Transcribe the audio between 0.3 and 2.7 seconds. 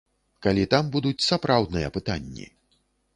Калі там будуць сапраўдныя пытанні.